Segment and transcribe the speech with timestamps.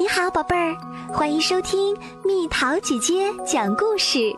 [0.00, 0.76] 你好，宝贝儿，
[1.12, 4.32] 欢迎收听蜜桃姐姐讲故事。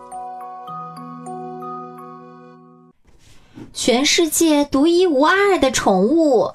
[3.75, 6.55] 全世界独一无二的宠物，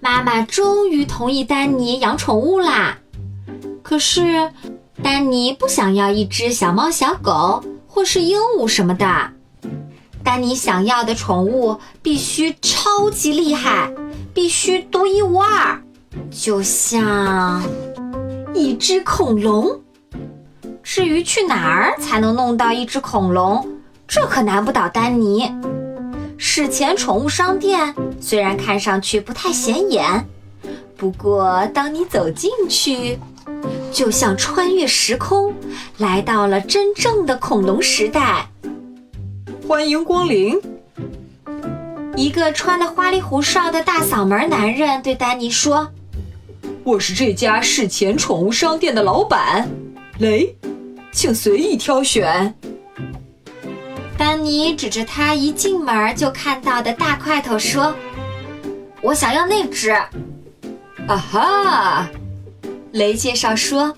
[0.00, 2.98] 妈妈终于同意丹尼养宠物啦。
[3.84, 4.50] 可是，
[5.04, 9.06] 丹尼不想要一只小猫、小狗或是鹦鹉什么的。
[10.30, 13.92] 丹尼想要的宠物必须超级厉害。
[14.32, 15.82] 必须独一无二，
[16.30, 17.60] 就像
[18.54, 19.80] 一只恐龙。
[20.84, 23.66] 至于去哪儿才能弄到一只恐龙，
[24.06, 25.52] 这可难不倒丹尼。
[26.38, 30.24] 史前宠物商店虽然看上去不太显眼，
[30.96, 33.18] 不过当你走进去，
[33.90, 35.52] 就像穿越时空，
[35.98, 38.48] 来到了真正的恐龙时代。
[39.70, 40.60] 欢迎光临。
[42.16, 45.88] 一个穿的花里胡哨的大嗓门男人对丹尼说
[46.82, 49.70] ：“我是这家史前宠物商店的老板，
[50.18, 50.56] 雷，
[51.12, 52.52] 请随意挑选。”
[54.18, 57.94] 丹尼指着他一进门就看到的大块头说
[59.00, 59.92] ：“我想要那只。”
[61.06, 62.10] 啊哈！
[62.90, 63.96] 雷介绍说：“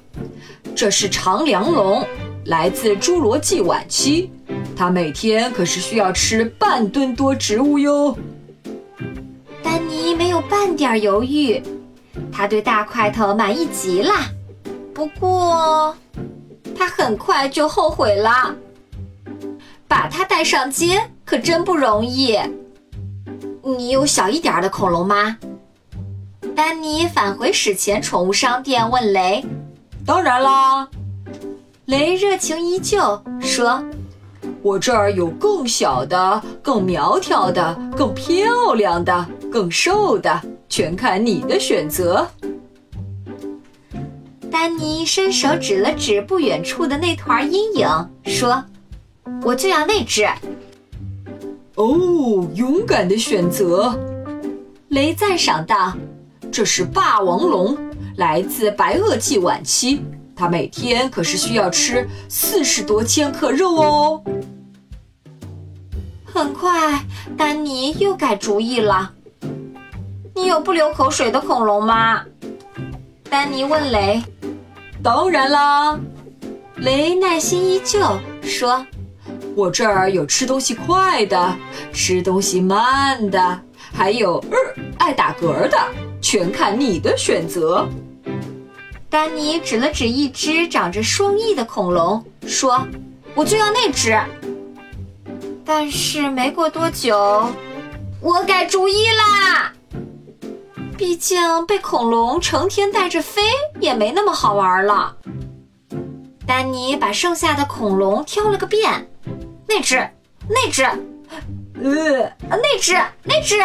[0.76, 2.06] 这是长梁龙，
[2.44, 4.30] 来自侏罗纪晚期。”
[4.76, 8.16] 他每天可是需要吃半吨多植物哟。
[9.62, 11.62] 丹尼没有半点犹豫，
[12.32, 14.12] 他对大块头满意极了。
[14.92, 15.94] 不过，
[16.76, 18.54] 他很快就后悔了。
[19.86, 22.38] 把它带上街可真不容易。
[23.62, 25.36] 你有小一点的恐龙吗？
[26.56, 29.44] 丹尼返回史前宠物商店问雷。
[30.04, 30.88] 当然啦，
[31.84, 33.84] 雷热情依旧说。
[34.62, 42.28] 我这儿有更小的、更苗条的、更漂亮的、更瘦的，全看你的选择。
[44.50, 47.88] 丹尼伸手指了指不远处的那团阴影，
[48.24, 48.62] 说
[49.42, 50.26] ：“我就要那只。”
[51.74, 53.98] 哦，勇敢的选择，
[54.88, 55.94] 雷赞赏道
[56.52, 57.76] ：“这是霸王龙，
[58.16, 60.04] 来自白垩纪晚期，
[60.42, 64.24] 它每天可是需要吃四十多千克肉哦。”
[66.26, 67.00] 很快，
[67.38, 69.12] 丹尼又改主意了。
[70.34, 72.24] 你有不流口水的恐龙吗？
[73.30, 74.20] 丹尼问雷。
[75.00, 75.96] 当然啦，
[76.78, 78.00] 雷耐心依旧
[78.42, 78.84] 说
[79.54, 81.56] ：“我这儿有吃东西快的，
[81.92, 83.60] 吃东西慢的，
[83.92, 84.58] 还有呃
[84.98, 85.78] 爱打嗝的，
[86.20, 87.88] 全看你的选择。”
[89.12, 92.82] 丹尼指了指一只长着双翼的恐龙，说
[93.36, 94.18] ：“我就要那只。”
[95.66, 97.46] 但是没过多久，
[98.22, 99.70] 我改主意啦。
[100.96, 103.42] 毕竟被恐龙成天带着飞
[103.80, 105.14] 也没那么好玩了。
[106.46, 109.06] 丹尼把剩下的恐龙挑了个遍，
[109.68, 110.08] 那只，
[110.48, 112.94] 那只，呃，那只，
[113.24, 113.56] 那只。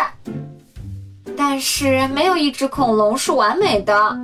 [1.38, 4.19] 但是没有一只恐龙是完美的。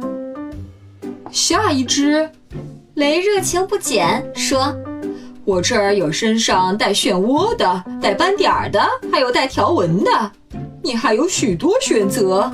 [1.34, 2.30] 下一只，
[2.94, 4.72] 雷热情不减说。
[5.44, 8.80] 我这儿有身上带漩涡的，带斑点儿的，
[9.12, 10.32] 还有带条纹的，
[10.84, 12.54] 你还有许多选择。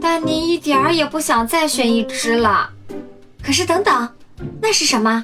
[0.00, 2.70] 丹尼一点儿也不想再选一只了。
[3.42, 4.08] 可是等等，
[4.58, 5.22] 那是什么？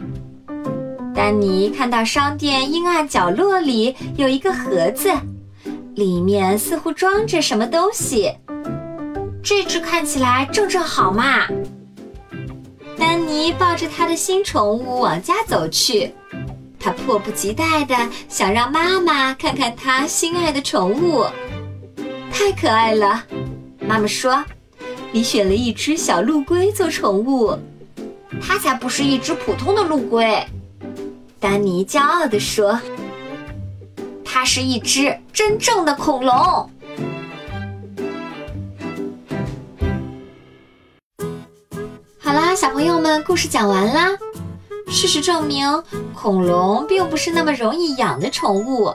[1.15, 5.11] 丹尼看到商店阴暗角落里有一个盒子，
[5.95, 8.31] 里面似乎装着什么东西。
[9.43, 11.47] 这只看起来正正好嘛。
[12.99, 16.15] 丹尼抱着他的新宠物往家走去，
[16.79, 17.95] 他迫不及待地
[18.29, 21.27] 想让妈妈看看他心爱的宠物，
[22.33, 23.25] 太可爱了。
[23.81, 24.45] 妈妈说
[25.13, 27.57] ：“你选了一只小陆龟做宠物，
[28.41, 30.45] 它才不是一只普通的陆龟。”
[31.39, 32.81] 丹尼骄傲地说
[34.25, 36.71] ：“它是一只真正的恐龙。”
[42.57, 44.09] 小朋友们，故事讲完啦。
[44.89, 45.69] 事实证明，
[46.15, 48.91] 恐龙并不是那么容易养的宠物，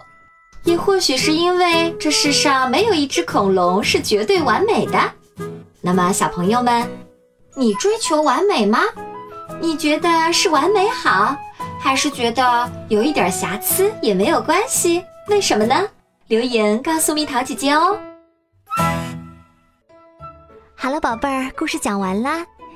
[0.63, 4.99] 也或许是因为这世上没有一只恐龙是绝对完美的。
[5.79, 6.89] 那么，小朋友们，
[7.53, 8.79] 你追求完美吗？
[9.59, 11.37] 你觉得是完美好，
[11.79, 15.03] 还是觉得有一点瑕疵也没有关系？
[15.27, 15.87] 为什么呢？
[16.29, 17.95] 留言告诉蜜桃姐姐哦。
[20.75, 22.43] 好了，宝贝儿，故事讲完啦。